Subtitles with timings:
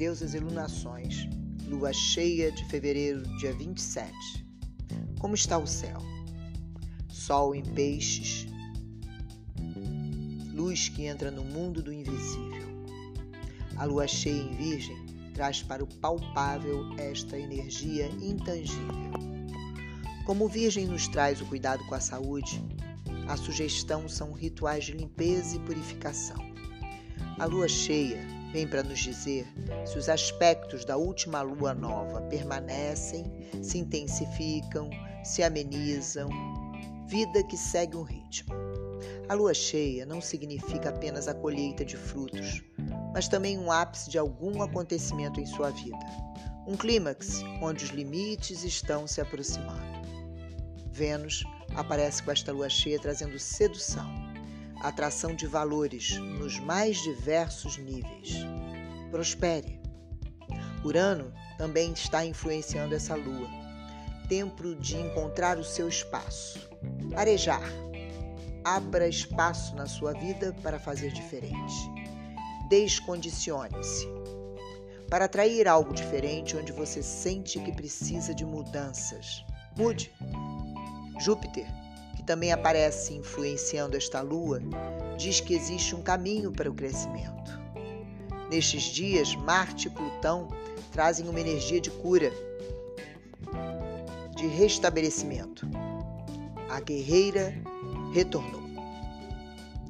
[0.00, 1.28] deusas lunações.
[1.68, 4.10] Lua cheia de fevereiro, dia 27.
[5.18, 5.98] Como está o céu?
[7.06, 8.46] Sol em peixes.
[10.54, 12.66] Luz que entra no mundo do invisível.
[13.76, 14.96] A lua cheia em Virgem
[15.34, 19.12] traz para o palpável esta energia intangível.
[20.24, 22.64] Como Virgem nos traz o cuidado com a saúde,
[23.28, 26.38] a sugestão são rituais de limpeza e purificação.
[27.38, 29.46] A lua cheia vem para nos dizer
[29.84, 33.24] se os aspectos da última lua nova permanecem,
[33.62, 34.90] se intensificam,
[35.24, 36.28] se amenizam,
[37.06, 38.54] vida que segue um ritmo.
[39.28, 42.62] A lua cheia não significa apenas a colheita de frutos,
[43.12, 45.98] mas também um ápice de algum acontecimento em sua vida.
[46.66, 50.00] Um clímax onde os limites estão se aproximando.
[50.92, 51.44] Vênus
[51.74, 54.29] aparece com esta lua cheia trazendo sedução,
[54.80, 58.34] atração de valores nos mais diversos níveis.
[59.10, 59.80] Prospere.
[60.84, 63.48] Urano também está influenciando essa lua.
[64.28, 66.68] Tempo de encontrar o seu espaço.
[67.14, 67.62] Arejar.
[68.64, 71.90] Abra espaço na sua vida para fazer diferente.
[72.68, 74.06] Descondicione-se.
[75.10, 79.44] Para atrair algo diferente onde você sente que precisa de mudanças.
[79.76, 80.12] Mude.
[81.18, 81.66] Júpiter,
[82.20, 84.60] que também aparece influenciando esta lua,
[85.16, 87.58] diz que existe um caminho para o crescimento.
[88.50, 90.46] Nestes dias, Marte e Plutão
[90.92, 92.30] trazem uma energia de cura,
[94.36, 95.66] de restabelecimento.
[96.68, 97.54] A guerreira
[98.12, 98.68] retornou.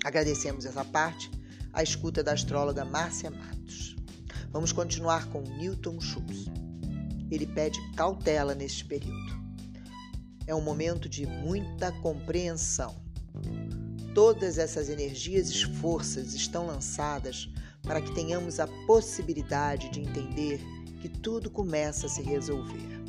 [0.05, 1.29] Agradecemos essa parte,
[1.73, 3.97] a escuta da astróloga Márcia Matos.
[4.53, 6.47] Vamos continuar com Newton Schultz.
[7.29, 9.40] Ele pede cautela neste período
[10.51, 12.97] é um momento de muita compreensão.
[14.13, 17.49] Todas essas energias e forças estão lançadas
[17.83, 20.61] para que tenhamos a possibilidade de entender
[21.01, 23.01] que tudo começa a se resolver.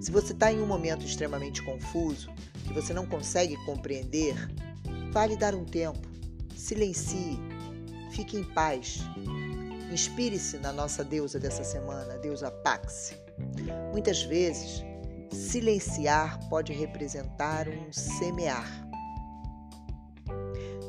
[0.00, 2.28] Se você está em um momento extremamente confuso,
[2.66, 4.34] que você não consegue compreender,
[5.12, 6.08] vale dar um tempo,
[6.56, 7.38] silencie,
[8.10, 8.98] fique em paz.
[9.92, 13.14] Inspire-se na nossa deusa dessa semana, a deusa Pax.
[13.92, 14.84] Muitas vezes
[15.32, 18.68] Silenciar pode representar um semear.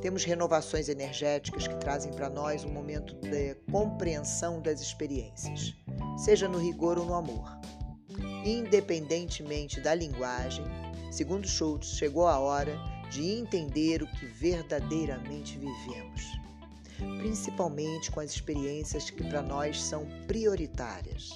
[0.01, 5.75] Temos renovações energéticas que trazem para nós um momento de compreensão das experiências,
[6.17, 7.55] seja no rigor ou no amor.
[8.43, 10.65] Independentemente da linguagem,
[11.11, 12.75] segundo Schultz, chegou a hora
[13.11, 16.21] de entender o que verdadeiramente vivemos,
[17.19, 21.29] principalmente com as experiências que para nós são prioritárias.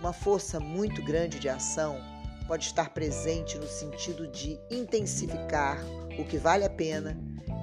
[0.00, 2.00] Uma força muito grande de ação
[2.46, 5.78] pode estar presente no sentido de intensificar
[6.18, 7.18] o que vale a pena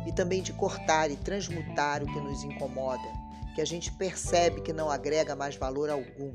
[0.06, 3.08] e também de cortar e transmutar o que nos incomoda,
[3.56, 6.34] que a gente percebe que não agrega mais valor algum.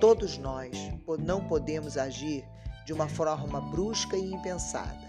[0.00, 0.76] Todos nós
[1.20, 2.44] não podemos agir
[2.84, 5.08] de uma forma brusca e impensada.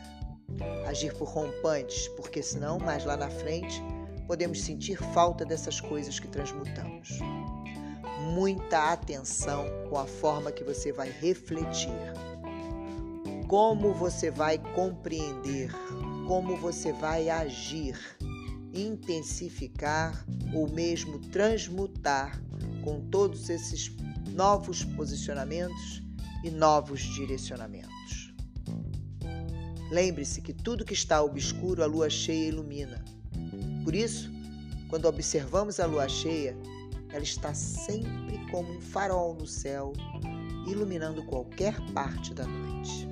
[0.88, 3.82] Agir por rompantes, porque senão, mais lá na frente,
[4.28, 7.20] podemos sentir falta dessas coisas que transmutamos
[8.20, 11.90] muita atenção com a forma que você vai refletir,
[13.48, 15.72] como você vai compreender,
[16.28, 17.98] como você vai agir,
[18.74, 22.42] intensificar ou mesmo transmutar
[22.84, 23.92] com todos esses
[24.32, 26.04] novos posicionamentos
[26.44, 28.34] e novos direcionamentos.
[29.92, 33.04] Lembre-se que tudo que está obscuro a lua cheia ilumina.
[33.84, 34.30] Por isso,
[34.88, 36.56] quando observamos a lua cheia,
[37.12, 39.94] ela está sempre como um farol no céu,
[40.68, 43.08] iluminando qualquer parte da noite.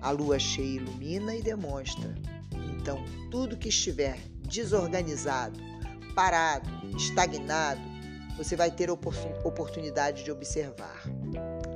[0.00, 2.14] A lua cheia ilumina e demonstra.
[2.76, 5.58] Então, tudo que estiver desorganizado,
[6.14, 7.80] parado, estagnado,
[8.36, 11.02] você vai ter oportunidade de observar.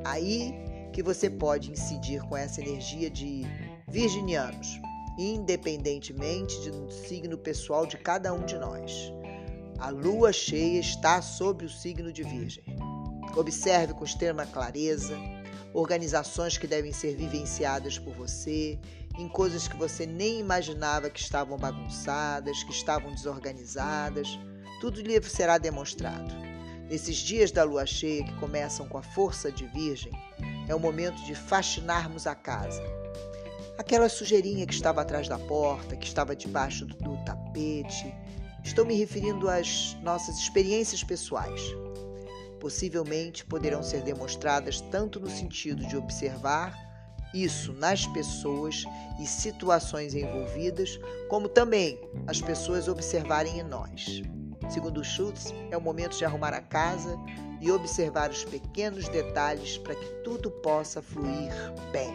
[0.05, 0.55] Aí
[0.93, 3.43] que você pode incidir com essa energia de
[3.89, 4.81] virginianos,
[5.19, 9.13] independentemente do signo pessoal de cada um de nós.
[9.83, 12.63] A lua cheia está sobre o signo de Virgem.
[13.37, 15.19] Observe com extrema clareza
[15.75, 18.79] organizações que devem ser vivenciadas por você,
[19.19, 24.29] em coisas que você nem imaginava que estavam bagunçadas, que estavam desorganizadas.
[24.81, 26.33] Tudo lhe será demonstrado.
[26.89, 30.13] Nesses dias da lua cheia que começam com a força de Virgem,
[30.69, 32.81] é o momento de faxinarmos a casa.
[33.77, 38.15] Aquela sujeirinha que estava atrás da porta, que estava debaixo do tapete,
[38.65, 41.61] Estou me referindo às nossas experiências pessoais.
[42.61, 46.73] Possivelmente poderão ser demonstradas tanto no sentido de observar
[47.35, 48.85] isso nas pessoas
[49.21, 54.23] e situações envolvidas, como também as pessoas observarem em nós.
[54.71, 57.19] Segundo Schultz, é o momento de arrumar a casa
[57.61, 61.53] e observar os pequenos detalhes para que tudo possa fluir
[61.91, 62.13] bem.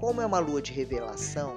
[0.00, 1.56] Como é uma lua de revelação,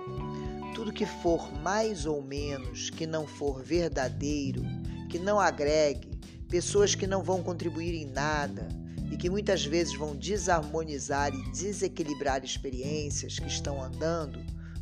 [0.77, 4.62] tudo que for mais ou menos, que não for verdadeiro,
[5.09, 6.12] que não agregue,
[6.47, 8.68] pessoas que não vão contribuir em nada
[9.12, 14.39] e que muitas vezes vão desarmonizar e desequilibrar experiências que estão andando,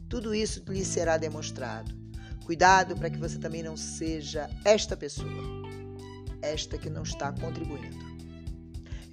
[0.10, 1.96] tudo isso lhe será demonstrado.
[2.46, 5.64] Cuidado para que você também não seja esta pessoa,
[6.42, 8.04] esta que não está contribuindo.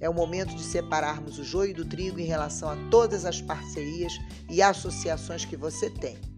[0.01, 4.11] É o momento de separarmos o joio do trigo em relação a todas as parcerias
[4.49, 6.32] e associações que você tem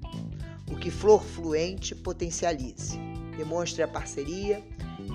[0.71, 2.97] o que flor fluente potencialize.
[3.37, 4.63] Demonstre a parceria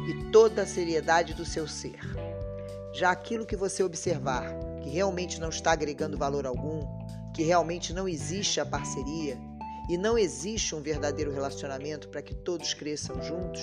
[0.09, 1.99] e toda a seriedade do seu ser.
[2.93, 4.47] Já aquilo que você observar
[4.83, 6.81] que realmente não está agregando valor algum,
[7.35, 9.39] que realmente não existe a parceria
[9.89, 13.61] e não existe um verdadeiro relacionamento para que todos cresçam juntos,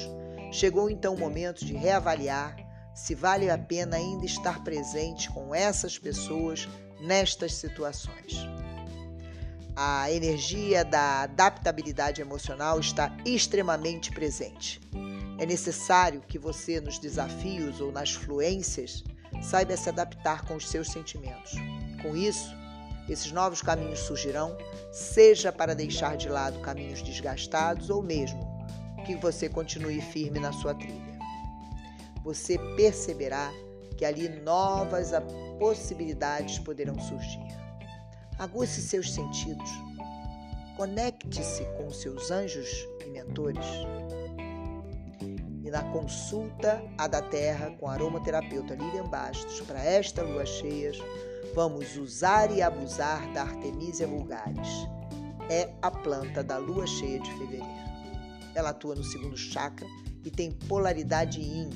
[0.51, 2.56] chegou então o momento de reavaliar
[2.94, 6.68] se vale a pena ainda estar presente com essas pessoas
[7.00, 8.48] nestas situações
[9.80, 14.82] a energia da adaptabilidade emocional está extremamente presente.
[15.38, 19.04] É necessário que você, nos desafios ou nas fluências,
[19.40, 21.54] saiba se adaptar com os seus sentimentos.
[22.02, 22.52] Com isso,
[23.08, 24.58] esses novos caminhos surgirão,
[24.92, 28.40] seja para deixar de lado caminhos desgastados ou mesmo
[29.06, 31.20] que você continue firme na sua trilha.
[32.24, 33.52] Você perceberá
[33.96, 35.12] que ali novas
[35.60, 37.67] possibilidades poderão surgir.
[38.39, 39.68] Aguce seus sentidos.
[40.75, 43.66] Conecte-se com seus anjos e mentores.
[45.63, 50.92] E na consulta a da Terra com a aromaterapeuta Lilian Bastos para esta lua cheia,
[51.56, 54.88] vamos usar e abusar da Artemisia vulgaris.
[55.50, 57.66] É a planta da lua cheia de fevereiro.
[58.54, 59.88] Ela atua no segundo chakra
[60.24, 61.72] e tem polaridade yin.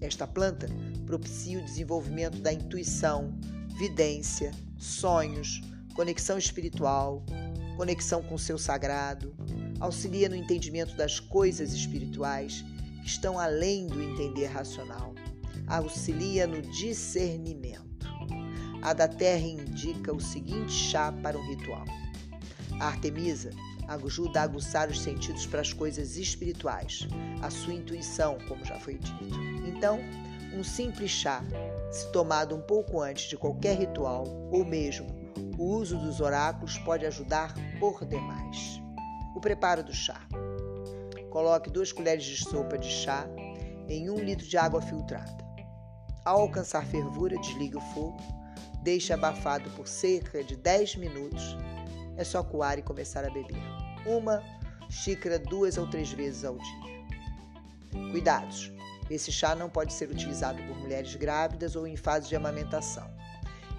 [0.00, 0.66] Esta planta
[1.04, 3.34] propicia o desenvolvimento da intuição,
[3.78, 5.60] vidência, sonhos,
[5.94, 7.24] conexão espiritual,
[7.76, 9.32] conexão com o seu sagrado,
[9.78, 12.64] auxilia no entendimento das coisas espirituais
[13.02, 15.14] que estão além do entender racional,
[15.68, 18.08] auxilia no discernimento.
[18.82, 21.84] A da Terra indica o seguinte chá para um ritual.
[22.80, 23.50] A Artemisa
[23.86, 27.06] ajuda a aguçar os sentidos para as coisas espirituais,
[27.42, 29.24] a sua intuição, como já foi dito.
[29.66, 30.00] Então,
[30.52, 31.42] um simples chá,
[31.90, 35.06] se tomado um pouco antes de qualquer ritual, ou mesmo
[35.58, 38.80] o uso dos oráculos, pode ajudar por demais.
[39.34, 40.20] O preparo do chá.
[41.30, 43.26] Coloque duas colheres de sopa de chá
[43.88, 45.36] em um litro de água filtrada.
[46.24, 48.18] Ao alcançar fervura, desligue o fogo,
[48.82, 51.56] deixe abafado por cerca de 10 minutos.
[52.16, 53.62] É só coar e começar a beber.
[54.06, 54.42] Uma
[54.88, 58.10] xícara duas ou três vezes ao dia.
[58.10, 58.77] Cuidados!
[59.10, 63.08] Esse chá não pode ser utilizado por mulheres grávidas ou em fase de amamentação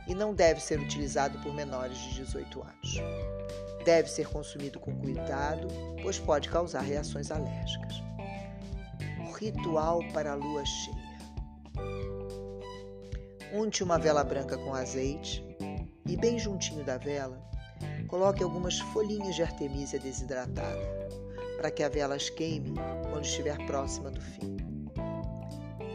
[0.10, 2.96] e não deve ser utilizado por menores de 18 anos.
[3.86, 5.68] Deve ser consumido com cuidado,
[6.02, 8.02] pois pode causar reações alérgicas.
[9.38, 11.10] Ritual para a lua cheia.
[13.54, 15.46] Unte uma vela branca com azeite
[16.06, 17.40] e, bem juntinho da vela,
[18.08, 21.10] coloque algumas folhinhas de artemisia desidratada,
[21.58, 22.74] para que a vela as queime
[23.12, 24.69] quando estiver próxima do fim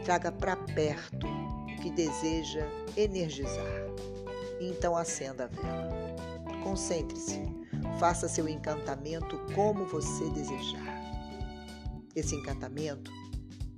[0.05, 2.63] traga para perto o que deseja
[2.95, 3.89] energizar.
[4.61, 6.15] Então acenda a vela.
[6.63, 7.41] Concentre-se,
[7.99, 10.95] faça seu encantamento como você desejar.
[12.15, 13.11] Esse encantamento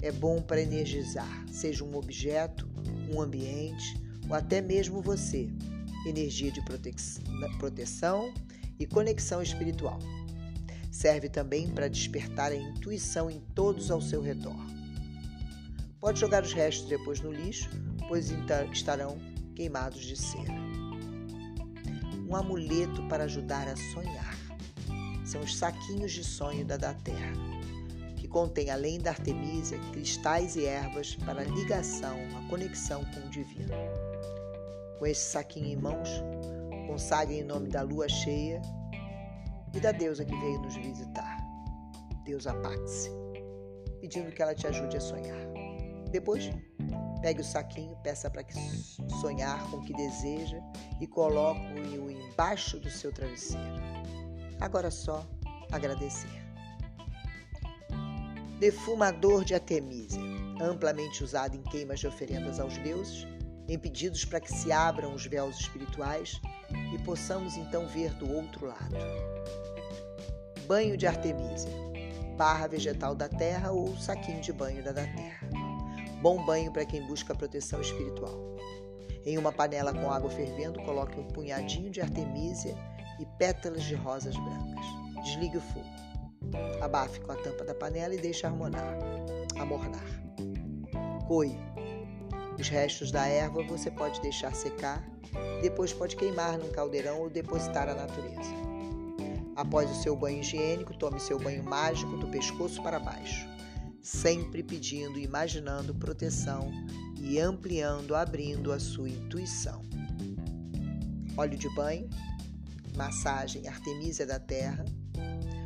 [0.01, 2.67] é bom para energizar, seja um objeto,
[3.10, 5.50] um ambiente ou até mesmo você.
[6.05, 6.62] Energia de
[7.57, 8.34] proteção
[8.77, 10.00] e conexão espiritual.
[10.91, 14.76] Serve também para despertar a intuição em todos ao seu redor.
[16.00, 17.70] Pode jogar os restos depois no lixo,
[18.08, 19.18] pois então estarão
[19.56, 20.54] queimados de cera.
[22.30, 24.38] Um amuleto para ajudar a sonhar.
[25.25, 27.34] São os saquinhos de sonho da da terra,
[28.16, 33.30] que contém, além da artemisia, cristais e ervas para a ligação, a conexão com o
[33.30, 33.74] divino.
[35.00, 36.10] Com esse saquinho em mãos,
[36.88, 38.62] consagre em nome da lua cheia
[39.74, 41.38] e da deusa que veio nos visitar,
[42.24, 43.10] deusa Paxi,
[44.00, 45.47] pedindo que ela te ajude a sonhar.
[46.12, 46.50] Depois,
[47.22, 48.44] pegue o saquinho, peça para
[49.22, 50.60] sonhar com o que deseja
[51.00, 53.82] e coloque-o embaixo do seu travesseiro.
[54.60, 55.26] Agora só
[55.72, 56.30] agradecer.
[58.60, 60.20] Defumador de Artemisia,
[60.60, 63.28] amplamente usado em queimas de oferendas aos deuses,
[63.68, 66.42] em pedidos para que se abram os véus espirituais
[66.94, 68.96] e possamos então ver do outro lado.
[70.66, 71.70] Banho de Artemisia.
[72.38, 75.50] barra vegetal da terra ou saquinho de banho da terra.
[76.22, 78.36] Bom banho para quem busca proteção espiritual.
[79.24, 82.76] Em uma panela com água fervendo, coloque um punhadinho de artemísia
[83.20, 84.86] e pétalas de rosas brancas.
[85.24, 85.86] Desligue o fogo.
[86.82, 88.98] Abafe com a tampa da panela e deixe harmonar,
[89.60, 90.06] amornar.
[91.28, 91.56] Coe.
[92.60, 95.04] Os restos da erva você pode deixar secar,
[95.62, 98.56] depois pode queimar num caldeirão ou depositar à natureza.
[99.56, 103.48] Após o seu banho higiênico, tome seu banho mágico do pescoço para baixo,
[104.08, 106.72] sempre pedindo imaginando proteção
[107.20, 109.82] e ampliando, abrindo a sua intuição.
[111.36, 112.10] Óleo de banho,
[112.96, 114.86] massagem Artemisia da Terra,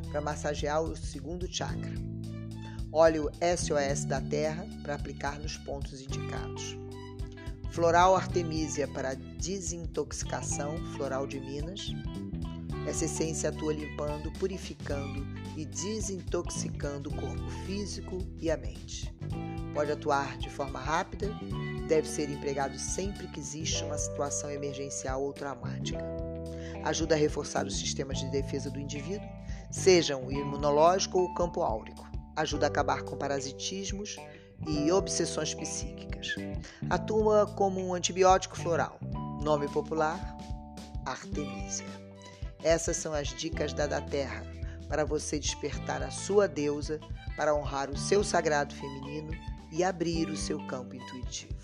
[0.09, 1.93] para massagear o segundo chakra.
[2.91, 6.75] Óleo SOS da Terra, para aplicar nos pontos indicados.
[7.69, 11.93] Floral Artemisia para desintoxicação, floral de Minas.
[12.87, 19.13] Essa essência atua limpando, purificando e desintoxicando o corpo físico e a mente.
[19.73, 21.29] Pode atuar de forma rápida,
[21.87, 25.99] deve ser empregado sempre que existe uma situação emergencial ou traumática
[26.83, 29.27] ajuda a reforçar os sistemas de defesa do indivíduo,
[29.69, 32.09] sejam o imunológico ou o campo áurico.
[32.35, 34.15] Ajuda a acabar com parasitismos
[34.67, 36.35] e obsessões psíquicas.
[36.89, 38.99] Atua como um antibiótico floral.
[39.43, 40.37] Nome popular:
[41.05, 42.10] Artemisia.
[42.63, 44.43] Essas são as dicas da da Terra
[44.87, 46.99] para você despertar a sua deusa
[47.35, 49.31] para honrar o seu sagrado feminino
[49.71, 51.55] e abrir o seu campo intuitivo.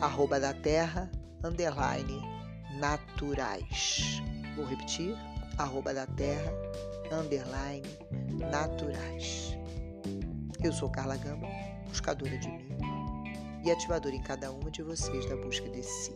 [0.00, 1.10] Arroba da Terra,
[1.44, 2.36] underline
[2.78, 4.22] naturais.
[4.54, 5.16] Vou repetir,
[5.58, 6.52] arroba da terra,
[7.12, 7.86] underline,
[8.50, 9.56] naturais.
[10.62, 11.48] Eu sou Carla Gamba,
[11.88, 12.66] buscadora de mim
[13.64, 16.12] e ativadora em cada uma de vocês da busca de si.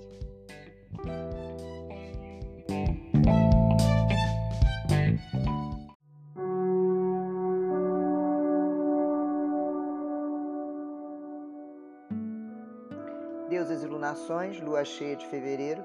[14.10, 15.84] Iluminações, lua cheia de fevereiro,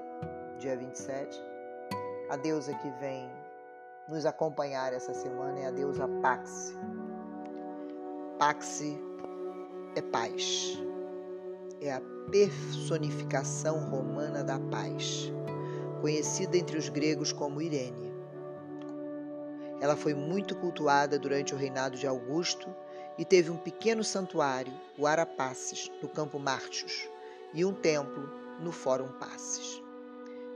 [0.58, 1.40] dia 27.
[2.28, 3.30] A deusa que vem
[4.08, 6.76] nos acompanhar essa semana é a deusa Paxi.
[8.36, 8.98] Paxi
[9.94, 10.76] é paz.
[11.80, 15.32] É a personificação romana da paz,
[16.00, 18.12] conhecida entre os gregos como Irene.
[19.80, 22.74] Ela foi muito cultuada durante o reinado de Augusto
[23.16, 27.08] e teve um pequeno santuário, o Arapaces, no Campo Mártios,
[27.56, 28.28] e um templo
[28.60, 29.82] no Fórum Passes.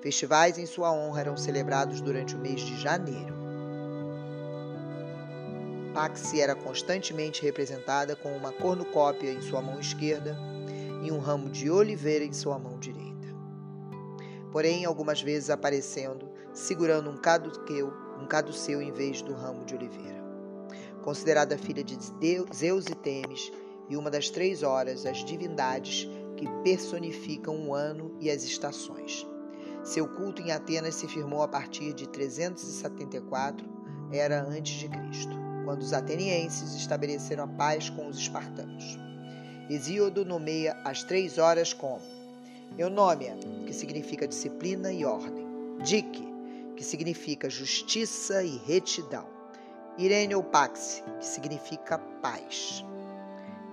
[0.02, 3.35] Festivais em sua honra eram celebrados durante o mês de janeiro.
[5.95, 10.38] Paxi era constantemente representada com uma cornucópia em sua mão esquerda
[11.02, 13.28] e um ramo de oliveira em sua mão direita.
[14.52, 17.14] Porém, algumas vezes aparecendo, segurando um
[18.23, 20.21] um caduceu em vez do ramo de oliveira.
[21.02, 21.99] Considerada filha de
[22.54, 23.50] Zeus e Temis
[23.88, 26.09] e uma das três horas, as divindades
[26.40, 29.26] que personificam o ano e as estações.
[29.85, 33.68] Seu culto em Atenas se firmou a partir de 374
[34.11, 38.99] era antes de Cristo, quando os atenienses estabeleceram a paz com os espartanos.
[39.68, 42.00] Hesíodo nomeia as três horas como
[42.78, 45.47] Eunômia, que significa disciplina e ordem,
[45.85, 46.26] Dique,
[46.75, 49.26] que significa justiça e retidão,
[49.99, 52.82] Irene ou Pax, que significa paz.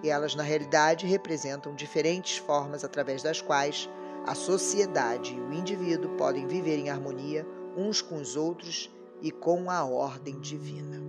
[0.03, 3.89] E elas, na realidade, representam diferentes formas através das quais
[4.25, 9.71] a sociedade e o indivíduo podem viver em harmonia uns com os outros e com
[9.71, 11.01] a ordem divina.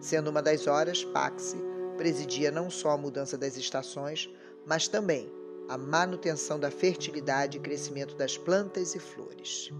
[0.00, 1.56] Sendo uma das horas, Paxi
[1.96, 4.28] presidia não só a mudança das estações,
[4.66, 5.30] mas também
[5.68, 9.70] a manutenção da fertilidade e crescimento das plantas e flores.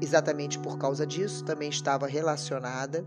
[0.00, 3.06] Exatamente por causa disso, também estava relacionada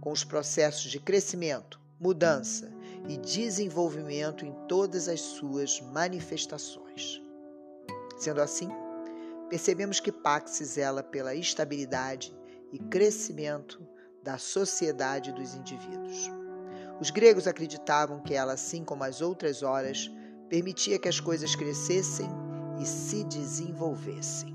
[0.00, 7.22] com os processos de crescimento, mudança e desenvolvimento em todas as suas manifestações.
[8.18, 8.68] Sendo assim,
[9.48, 12.34] percebemos que Pax zela pela estabilidade
[12.72, 13.86] e crescimento
[14.22, 16.30] da sociedade dos indivíduos.
[17.00, 20.10] Os gregos acreditavam que ela, assim como as outras horas,
[20.48, 22.28] permitia que as coisas crescessem
[22.78, 24.54] e se desenvolvessem.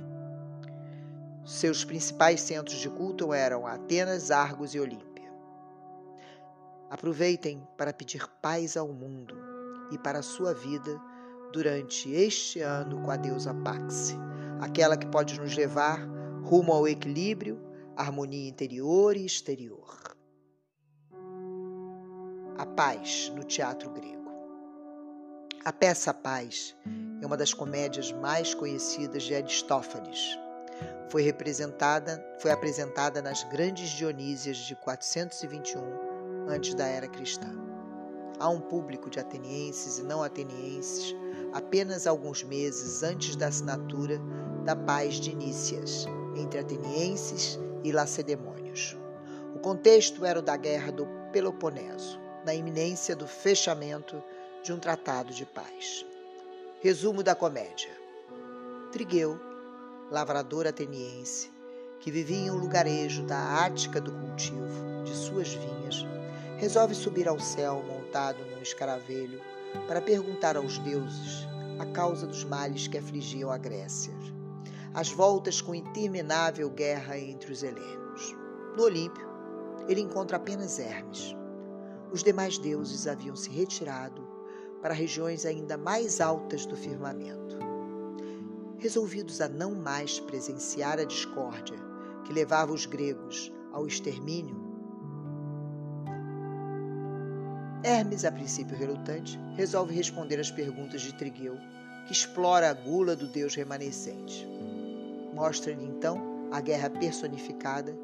[1.45, 5.14] Seus principais centros de culto eram Atenas, Argos e Olímpia.
[6.89, 9.36] Aproveitem para pedir paz ao mundo
[9.92, 11.01] e para a sua vida
[11.51, 14.15] durante este ano com a deusa Paxi,
[14.60, 16.00] aquela que pode nos levar
[16.44, 17.60] rumo ao equilíbrio,
[17.96, 20.15] harmonia interior e exterior.
[22.58, 24.32] A Paz no teatro grego.
[25.63, 26.75] A peça Paz
[27.22, 30.38] é uma das comédias mais conhecidas de Aristófanes.
[31.10, 36.04] Foi representada, foi apresentada nas grandes Dionísias de 421
[36.47, 37.49] antes da era cristã.
[38.39, 41.15] Há um público de atenienses e não atenienses
[41.53, 44.19] apenas alguns meses antes da assinatura
[44.65, 48.97] da paz de Nícias entre atenienses e lacedemônios.
[49.55, 54.21] O contexto era o da Guerra do Peloponeso, na iminência do fechamento
[54.63, 56.05] de um tratado de paz.
[56.81, 57.91] Resumo da comédia:
[58.91, 59.39] Trigueu,
[60.11, 61.51] lavrador ateniense,
[62.05, 66.05] que vivia em um lugarejo da Ática do cultivo de suas vinhas,
[66.55, 69.41] resolve subir ao céu montado num escaravelho
[69.88, 71.47] para perguntar aos deuses
[71.79, 74.13] a causa dos males que afligiam a Grécia,
[74.93, 78.35] as voltas com interminável guerra entre os helenos.
[78.77, 79.27] No Olímpio,
[79.88, 81.35] ele encontra apenas Hermes.
[82.12, 84.21] Os demais deuses haviam se retirado
[84.79, 87.57] para regiões ainda mais altas do firmamento.
[88.77, 91.94] Resolvidos a não mais presenciar a discórdia
[92.25, 94.65] que levava os gregos ao extermínio,
[97.86, 101.55] Hermes, a princípio relutante, resolve responder às perguntas de Trigueu,
[102.08, 104.48] que explora a gula do deus remanescente.
[105.36, 107.96] Mostra-lhe então a guerra personificada,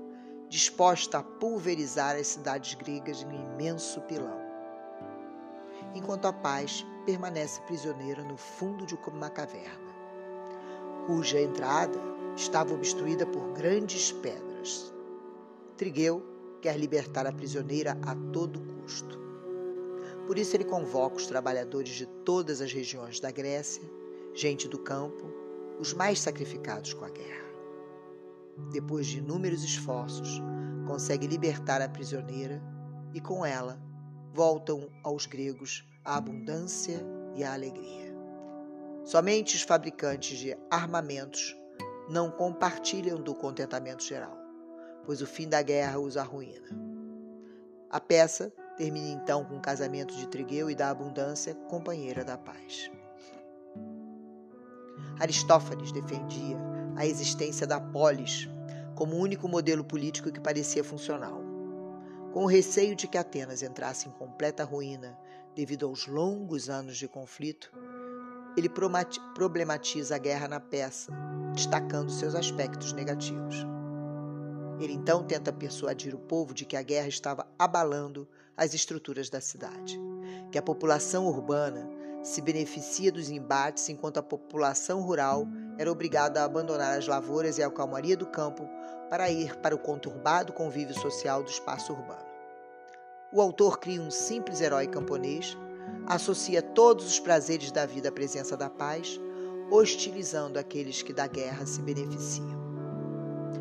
[0.48, 4.40] disposta a pulverizar as cidades gregas em um imenso pilão.
[5.96, 9.92] Enquanto a paz permanece prisioneira no fundo de uma caverna,
[11.08, 12.00] cuja entrada
[12.36, 14.94] estava obstruída por grandes pedras.
[15.78, 16.24] Trigueu
[16.62, 19.20] quer libertar a prisioneira a todo custo.
[20.28, 23.84] Por isso ele convoca os trabalhadores de todas as regiões da Grécia,
[24.34, 25.26] gente do campo,
[25.80, 27.42] os mais sacrificados com a guerra.
[28.72, 30.42] Depois de inúmeros esforços,
[30.88, 32.62] consegue libertar a prisioneira
[33.14, 33.82] e com ela
[34.34, 37.04] voltam aos gregos a abundância
[37.36, 38.16] e a alegria.
[39.04, 41.56] Somente os fabricantes de armamentos
[42.12, 44.38] não compartilham do contentamento geral,
[45.06, 46.70] pois o fim da guerra os arruína.
[47.89, 52.89] A peça Termina então com o casamento de Trigueu e da abundância, companheira da paz.
[55.19, 56.58] Aristófanes defendia
[56.95, 58.50] a existência da polis
[58.95, 61.41] como único modelo político que parecia funcional.
[62.34, 65.15] Com o receio de que Atenas entrasse em completa ruína
[65.54, 67.71] devido aos longos anos de conflito,
[68.58, 68.69] ele
[69.36, 71.12] problematiza a guerra na peça,
[71.54, 73.66] destacando seus aspectos negativos.
[74.80, 79.40] Ele então tenta persuadir o povo de que a guerra estava abalando as estruturas da
[79.40, 80.00] cidade,
[80.52, 81.90] que a população urbana
[82.24, 87.64] se beneficia dos embates enquanto a população rural era obrigada a abandonar as lavouras e
[87.64, 88.68] a calmaria do campo
[89.10, 92.26] para ir para o conturbado convívio social do espaço urbano.
[93.34, 95.58] O autor cria um simples herói camponês,
[96.06, 99.20] associa todos os prazeres da vida à presença da paz,
[99.71, 102.60] hostilizando aqueles que da guerra se beneficiam.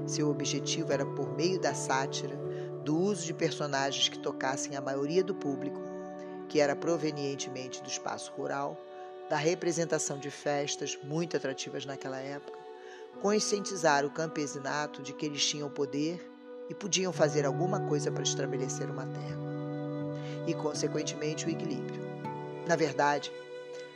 [0.06, 2.36] Seu objetivo era, por meio da sátira,
[2.84, 5.80] do uso de personagens que tocassem a maioria do público,
[6.48, 8.76] que era provenientemente do espaço rural,
[9.28, 12.58] da representação de festas muito atrativas naquela época,
[13.22, 16.28] conscientizar o campesinato de que eles tinham poder
[16.68, 19.38] e podiam fazer alguma coisa para estabelecer uma terra,
[20.48, 22.00] e, consequentemente, o equilíbrio.
[22.66, 23.30] Na verdade,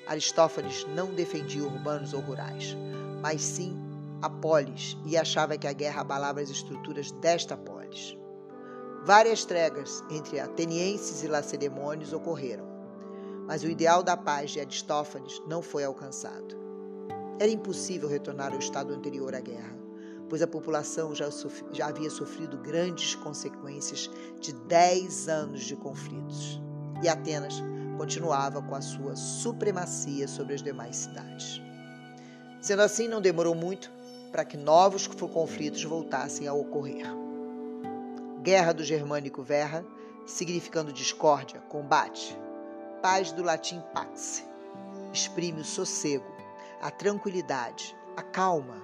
[0.06, 2.76] Aristófanes não defendia urbanos ou rurais,
[3.22, 3.74] mas sim
[4.20, 8.16] a polis e achava que a guerra abalava as estruturas desta polis.
[9.04, 12.66] Várias tregas entre atenienses e lacedemônios ocorreram,
[13.46, 16.56] mas o ideal da paz de Aristófanes não foi alcançado.
[17.38, 19.76] Era impossível retornar ao estado anterior à guerra,
[20.28, 21.28] pois a população já,
[21.72, 26.60] já havia sofrido grandes consequências de dez anos de conflitos,
[27.02, 27.62] e Atenas
[27.96, 31.60] continuava com a sua supremacia sobre as demais cidades.
[32.60, 33.90] Sendo assim, não demorou muito
[34.32, 37.06] para que novos conflitos voltassem a ocorrer.
[38.42, 39.84] Guerra do germânico verra,
[40.26, 42.36] significando discórdia, combate.
[43.00, 44.44] Paz do latim pax,
[45.12, 46.24] exprime o sossego,
[46.80, 48.82] a tranquilidade, a calma,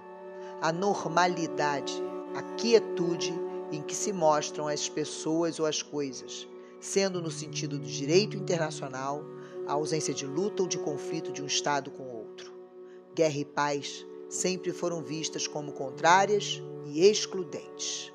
[0.61, 1.94] a normalidade,
[2.37, 3.33] a quietude
[3.73, 6.46] em que se mostram as pessoas ou as coisas,
[6.80, 9.22] sendo no sentido do direito internacional
[9.66, 12.52] a ausência de luta ou de conflito de um Estado com outro.
[13.14, 18.12] Guerra e paz sempre foram vistas como contrárias e excludentes.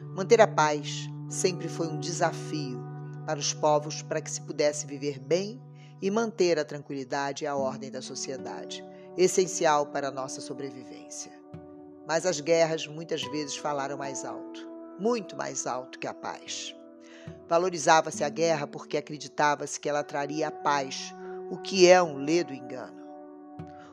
[0.00, 2.80] Manter a paz sempre foi um desafio
[3.26, 5.60] para os povos para que se pudesse viver bem
[6.00, 8.84] e manter a tranquilidade e a ordem da sociedade,
[9.16, 11.32] essencial para a nossa sobrevivência.
[12.06, 16.74] Mas as guerras muitas vezes falaram mais alto, muito mais alto que a paz.
[17.48, 21.14] Valorizava-se a guerra porque acreditava-se que ela traria a paz,
[21.50, 23.02] o que é um ledo engano.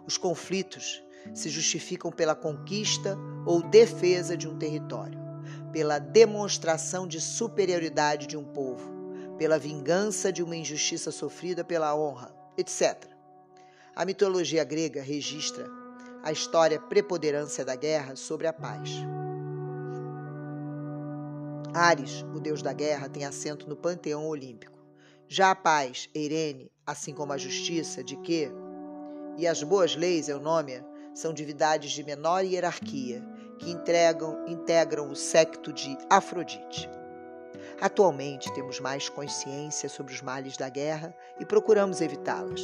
[0.06, 5.20] Os conflitos se justificam pela conquista ou defesa de um território,
[5.72, 8.90] pela demonstração de superioridade de um povo,
[9.38, 13.06] pela vingança de uma injustiça sofrida pela honra, etc.
[13.96, 15.68] A mitologia grega registra
[16.24, 18.90] a história preponderância da guerra sobre a paz.
[21.74, 24.78] Ares, o deus da guerra, tem assento no panteão olímpico.
[25.28, 28.52] Já a paz, Eirene, assim como a justiça, de que,
[29.38, 33.24] e as boas leis, Eunômia, são divindades de menor hierarquia,
[33.58, 36.90] que entregam, integram o secto de Afrodite.
[37.80, 42.62] Atualmente temos mais consciência sobre os males da guerra e procuramos evitá-las,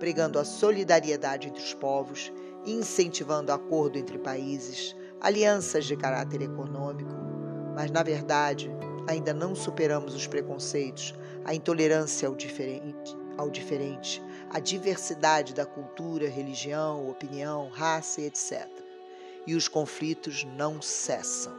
[0.00, 2.32] pregando a solidariedade entre os povos,
[2.66, 7.39] incentivando acordo entre países, alianças de caráter econômico,
[7.80, 8.70] mas na verdade
[9.08, 11.14] ainda não superamos os preconceitos,
[11.46, 18.68] a intolerância ao diferente, ao diferente, a diversidade da cultura, religião, opinião, raça e etc.
[19.46, 21.54] E os conflitos não cessam.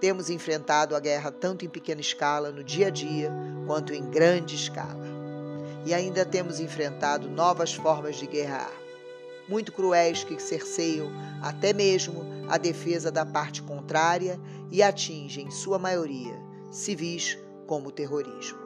[0.00, 3.30] Temos enfrentado a guerra tanto em pequena escala, no dia a dia,
[3.66, 5.04] quanto em grande escala.
[5.84, 8.70] E ainda temos enfrentado novas formas de guerra,
[9.46, 15.78] muito cruéis que cerceiam até mesmo a defesa da parte contrária e atingem, em sua
[15.78, 16.34] maioria,
[16.70, 18.58] civis como terrorismo.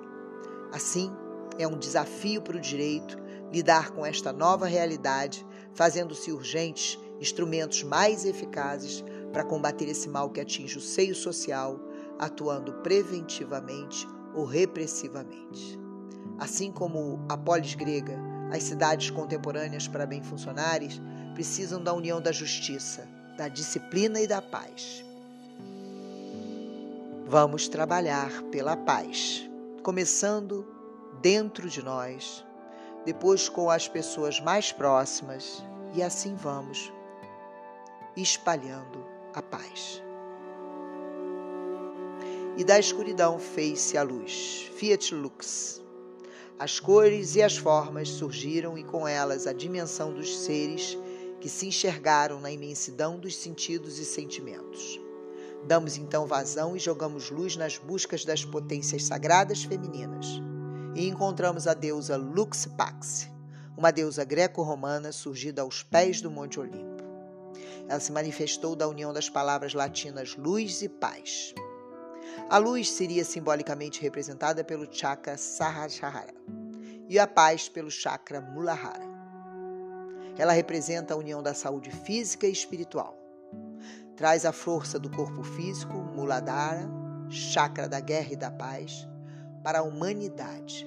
[0.73, 1.11] Assim,
[1.59, 3.19] é um desafio para o direito
[3.53, 10.41] lidar com esta nova realidade, fazendo-se urgentes instrumentos mais eficazes para combater esse mal que
[10.41, 11.79] atinge o seio social,
[12.19, 15.79] atuando preventivamente ou repressivamente.
[16.39, 18.19] Assim como a polis grega,
[18.53, 20.89] as cidades contemporâneas para bem funcionarem
[21.35, 25.05] precisam da união da justiça, da disciplina e da paz.
[27.25, 29.49] Vamos trabalhar pela paz,
[29.81, 30.67] começando
[31.23, 32.45] dentro de nós,
[33.05, 35.63] depois com as pessoas mais próximas
[35.95, 36.93] e assim vamos
[38.17, 40.03] espalhando a paz.
[42.57, 44.69] E da escuridão fez-se a luz.
[44.75, 45.81] Fiat Lux.
[46.59, 50.99] As cores e as formas surgiram e com elas a dimensão dos seres
[51.41, 55.01] que se enxergaram na imensidão dos sentidos e sentimentos.
[55.67, 60.27] Damos então vazão e jogamos luz nas buscas das potências sagradas femininas.
[60.95, 63.29] E encontramos a deusa Lux Pax,
[63.77, 67.05] uma deusa greco-romana surgida aos pés do Monte Olimpo.
[67.89, 71.55] Ela se manifestou da união das palavras latinas luz e paz.
[72.51, 76.35] A luz seria simbolicamente representada pelo chakra Sahasrara
[77.09, 79.08] e a paz pelo chakra Muladhara.
[80.39, 83.19] Ela representa a união da saúde física e espiritual.
[84.17, 86.89] Traz a força do corpo físico, Muladhara,
[87.29, 89.07] chakra da guerra e da paz,
[89.63, 90.87] para a humanidade.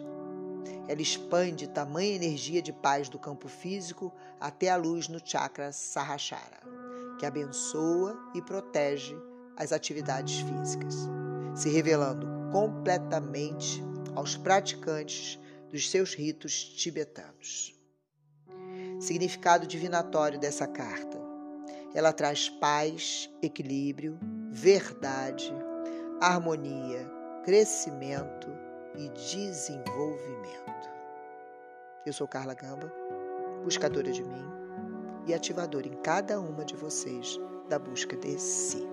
[0.88, 6.62] Ela expande tamanha energia de paz do campo físico até a luz no chakra Sahasrara,
[7.20, 9.16] que abençoa e protege
[9.58, 11.10] as atividades físicas
[11.56, 13.84] se revelando completamente
[14.16, 17.81] aos praticantes dos seus ritos tibetanos.
[19.02, 21.20] Significado divinatório dessa carta.
[21.92, 24.16] Ela traz paz, equilíbrio,
[24.52, 25.52] verdade,
[26.22, 27.12] harmonia,
[27.44, 28.48] crescimento
[28.96, 30.88] e desenvolvimento.
[32.06, 32.94] Eu sou Carla Gamba,
[33.64, 34.46] buscadora de mim
[35.26, 38.88] e ativadora em cada uma de vocês da busca de si.